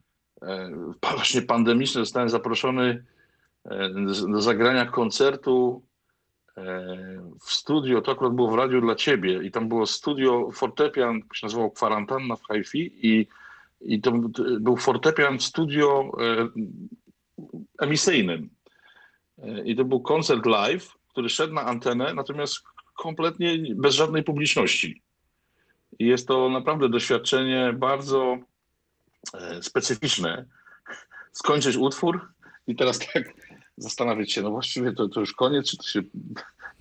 [0.42, 0.70] e,
[1.16, 2.00] właśnie pandemiczne.
[2.00, 3.04] Zostałem zaproszony
[3.64, 3.90] e,
[4.32, 5.82] do zagrania koncertu
[6.56, 6.62] e,
[7.46, 8.02] w studio.
[8.02, 12.36] To akurat było w radiu dla ciebie i tam było studio fortepian, się nazywało Kwarantanna
[12.36, 13.26] w Hi-Fi i,
[13.84, 14.12] i to
[14.60, 16.48] był fortepian w studio e,
[17.80, 18.50] emisyjnym.
[19.38, 22.62] E, I to był koncert live, który szedł na antenę, natomiast
[22.94, 25.02] kompletnie bez żadnej publiczności.
[25.98, 28.38] I jest to naprawdę doświadczenie bardzo
[29.34, 30.44] e, specyficzne.
[31.32, 32.28] Skończyć utwór
[32.66, 33.34] i teraz tak
[33.76, 36.02] zastanawiać się, no właściwie to, to już koniec, czy to, się,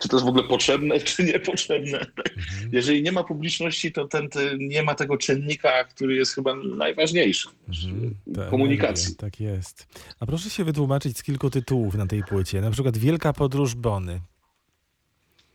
[0.02, 2.00] czy to jest w ogóle potrzebne, czy niepotrzebne.
[2.00, 2.34] Tak?
[2.72, 7.50] Jeżeli nie ma publiczności, to ten, ten, nie ma tego czynnika, który jest chyba najważniejszy.
[7.68, 8.16] Mhm,
[8.50, 9.16] komunikacji.
[9.16, 9.88] Tak jest.
[10.20, 12.62] A proszę się wytłumaczyć z kilku tytułów na tej płycie.
[12.62, 14.22] Na przykład Wielka Podróż Bony.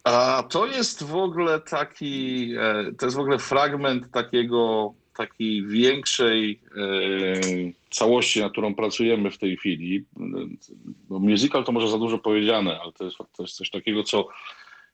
[0.05, 6.61] A to jest w ogóle taki, e, to jest w ogóle fragment takiego, takiej większej
[6.77, 6.83] e,
[7.91, 10.05] całości, nad którą pracujemy w tej chwili.
[10.17, 14.29] No, musical to może za dużo powiedziane, ale to jest, to jest coś takiego, co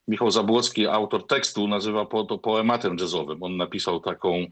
[0.09, 3.43] Michał Zabłocki, autor tekstu, nazywa po, to poematem jazzowym.
[3.43, 4.47] On napisał taką,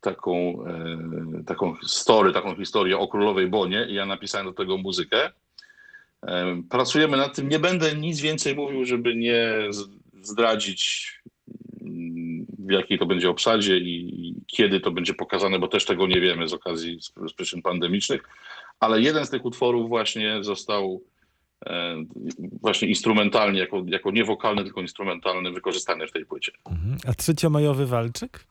[0.00, 5.30] taką, e, taką story, taką historię o królowej Bonie i ja napisałem do tego muzykę.
[6.22, 7.48] E, Pracujemy nad tym.
[7.48, 9.54] Nie będę nic więcej mówił, żeby nie
[10.22, 11.12] zdradzić,
[11.80, 12.29] mm,
[12.70, 16.48] w jakiej to będzie obsadzie i kiedy to będzie pokazane, bo też tego nie wiemy
[16.48, 18.22] z okazji z, przyczyn pandemicznych.
[18.80, 21.02] Ale jeden z tych utworów właśnie został
[21.66, 22.04] e,
[22.62, 26.52] właśnie instrumentalnie, jako, jako nie wokalny, tylko instrumentalny, wykorzystany w tej płycie.
[26.70, 26.96] Mhm.
[27.06, 28.46] A trzeciomajowy walczyk?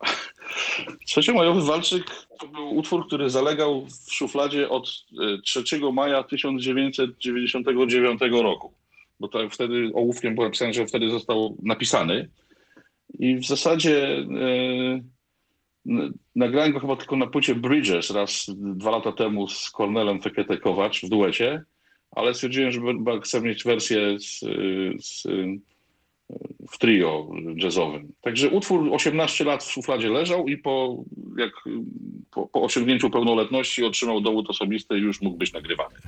[1.06, 2.04] Trzeciomajowy Walczyk
[2.40, 8.72] to był utwór, który zalegał w szufladzie od e, 3 maja 1999 roku.
[9.20, 12.28] Bo to wtedy ołówkiem było napisane, że wtedy został napisany.
[13.18, 14.16] I w zasadzie
[15.86, 21.06] n- nagrałem go chyba tylko na płycie Bridges raz dwa lata temu z Kornelem Fekete-Kowacz
[21.06, 21.64] w duecie,
[22.10, 22.80] ale stwierdziłem, że
[23.22, 24.48] chcę mieć wersję z, e,
[25.00, 25.26] z,
[26.70, 28.12] w trio jazzowym.
[28.22, 31.04] Także utwór 18 lat w szufladzie leżał i po,
[31.38, 31.52] jak,
[32.30, 35.94] po, po osiągnięciu pełnoletności otrzymał dowód osobisty i już mógł być nagrywany.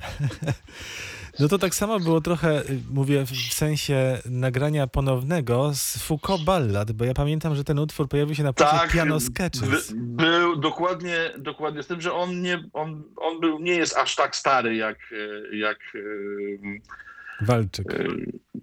[1.39, 7.05] No to tak samo było trochę, mówię w sensie nagrania ponownego z Foucault Ballad, bo
[7.05, 9.93] ja pamiętam, że ten utwór pojawił się na płycie Piano Sketches.
[9.93, 14.15] by, był dokładnie, dokładnie z tym, że on, nie, on, on był, nie jest aż
[14.15, 14.97] tak stary jak,
[15.53, 15.79] jak,
[17.41, 17.93] Walczyk.
[17.93, 18.07] e,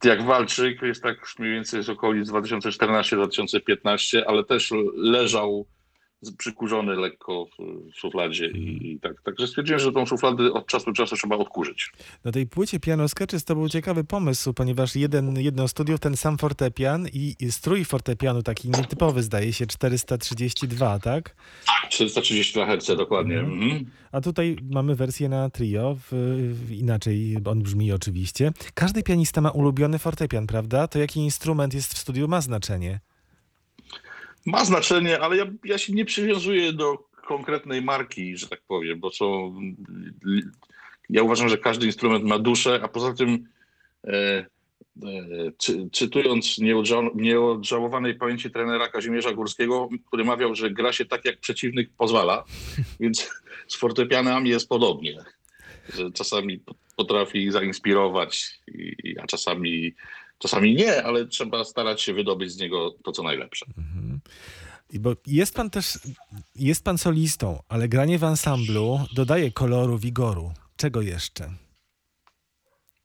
[0.04, 0.82] jak Walczyk.
[0.82, 5.66] Jest tak mniej więcej z okolic 2014-2015, ale też leżał
[6.32, 9.22] przykurzony lekko w- szufladzie i, i tak.
[9.22, 11.92] Także stwierdziłem, że tą szufladę od czasu do czasu trzeba odkurzyć.
[12.24, 16.38] Na tej płycie Piano Sketches to był ciekawy pomysł, ponieważ jeden, jedno studio, ten sam
[16.38, 21.36] fortepian i, i strój fortepianu taki nietypowy zdaje się, 432, tak?
[21.90, 23.38] 432 Hz dokładnie.
[23.40, 23.62] Mhm.
[23.62, 23.84] Mhm.
[24.12, 26.06] A tutaj mamy wersję na trio, w,
[26.66, 28.52] w, inaczej on brzmi oczywiście.
[28.74, 30.88] Każdy pianista ma ulubiony fortepian, prawda?
[30.88, 33.00] To jaki instrument jest w studiu ma znaczenie.
[34.46, 39.10] Ma znaczenie, ale ja, ja się nie przywiązuję do konkretnej marki, że tak powiem, bo
[39.10, 39.54] są.
[41.10, 43.48] Ja uważam, że każdy instrument ma duszę, a poza tym,
[44.04, 44.46] e, e,
[45.58, 46.58] czy, czytując
[47.14, 52.44] nieodżałowanej pamięci trenera Kazimierza Górskiego, który mawiał, że gra się tak, jak przeciwnik pozwala,
[53.00, 53.30] więc
[53.68, 55.18] z fortepianami jest podobnie.
[55.94, 56.60] Że czasami
[56.96, 58.60] potrafi zainspirować,
[59.22, 59.94] a czasami,
[60.38, 63.66] czasami nie, ale trzeba starać się wydobyć z niego to, co najlepsze.
[64.90, 65.98] I Bo jest pan też,
[66.54, 70.52] jest pan solistą, ale granie w ansamblu dodaje koloru, wigoru.
[70.76, 71.50] Czego jeszcze?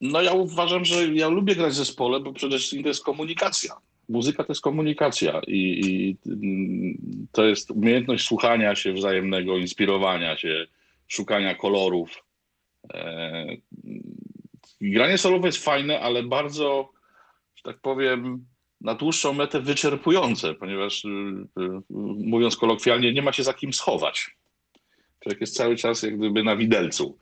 [0.02, 3.76] No ja uważam, że ja lubię grać w zespole, bo przede wszystkim to jest komunikacja.
[4.10, 10.68] Muzyka to jest komunikacja i, i mm, to jest umiejętność słuchania się wzajemnego, inspirowania się,
[11.08, 12.24] szukania kolorów.
[12.94, 13.46] E,
[14.82, 16.90] granie solowe jest fajne, ale bardzo,
[17.60, 18.46] że tak powiem,
[18.82, 21.82] na dłuższą metę wyczerpujące, ponieważ y, y,
[22.20, 24.38] mówiąc kolokwialnie, nie ma się za kim schować.
[25.20, 27.18] Człowiek jest cały czas jak gdyby na widelcu.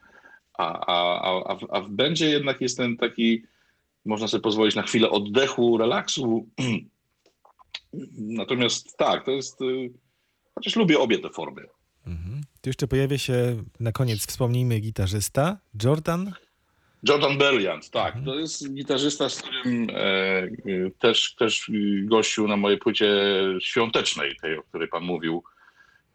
[0.57, 3.43] A, a, a, a, w, a w będzie jednak jest ten taki,
[4.05, 6.47] można sobie pozwolić na chwilę oddechu, relaksu.
[8.17, 9.93] Natomiast tak, to jest, y,
[10.55, 11.61] chociaż lubię obie te formy.
[12.07, 12.41] Mhm.
[12.61, 16.33] Tu jeszcze pojawia się na koniec, wspomnijmy, gitarzysta Jordan.
[17.03, 21.71] Jordan Belliant, tak, to jest gitarzysta, z którym e, y, też, też
[22.03, 23.07] gościł na mojej płycie
[23.59, 25.43] świątecznej, tej, o której pan mówił.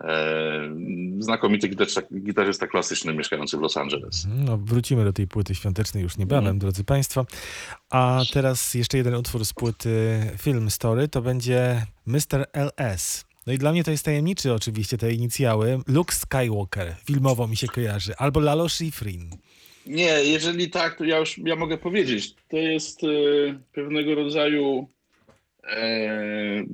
[0.04, 0.74] E,
[1.18, 4.26] znakomity gitarzysta, gitarzysta klasyczny mieszkający w Los Angeles.
[4.28, 7.26] No, wrócimy do tej płyty świątecznej już niebawem, drodzy Państwo.
[7.90, 12.46] A teraz jeszcze jeden utwór z płyty Film Story, to będzie Mr.
[12.52, 13.24] LS.
[13.46, 15.80] No i dla mnie to jest tajemniczy oczywiście te inicjały.
[15.86, 19.30] Luke Skywalker, filmowo mi się kojarzy, albo Lalo Schifrin.
[19.86, 22.34] Nie, jeżeli tak, to ja już ja mogę powiedzieć.
[22.48, 23.06] To jest e,
[23.72, 24.88] pewnego rodzaju
[25.64, 26.64] e,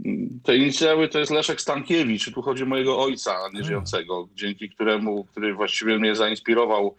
[0.43, 5.55] te inicjały to jest Leszek Stankiewicz, tu chodzi o mojego ojca nieżyjącego, dzięki któremu, który
[5.55, 6.97] właściwie mnie zainspirował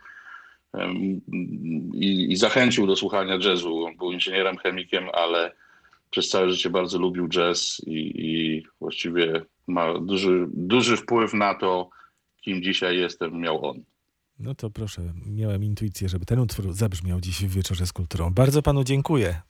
[1.94, 3.86] i, i zachęcił do słuchania jazzu.
[3.86, 5.52] On był inżynierem, chemikiem, ale
[6.10, 11.90] przez całe życie bardzo lubił jazz i, i właściwie ma duży, duży wpływ na to,
[12.42, 13.84] kim dzisiaj jestem, miał on.
[14.40, 18.34] No to proszę, miałem intuicję, żeby ten utwór zabrzmiał dziś w Wieczorze z Kulturą.
[18.34, 19.42] Bardzo panu dziękuję.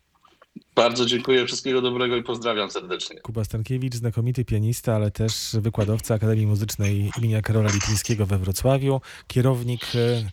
[0.76, 3.20] Bardzo dziękuję, wszystkiego dobrego i pozdrawiam serdecznie.
[3.20, 9.82] Kuba Stankiewicz, znakomity pianista, ale też wykładowca Akademii Muzycznej imienia Karola Lipińskiego we Wrocławiu, kierownik
[9.96, 10.30] e,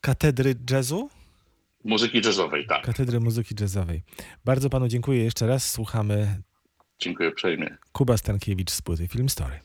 [0.00, 1.10] Katedry Jazzu,
[1.84, 2.84] Muzyki jazzowej, tak.
[2.84, 4.02] Katedry Muzyki Jazzowej.
[4.44, 5.70] Bardzo panu dziękuję jeszcze raz.
[5.70, 6.42] Słuchamy
[6.98, 7.76] Dziękuję uprzejmie.
[7.92, 9.60] Kuba Stankiewicz z płyty Film Story.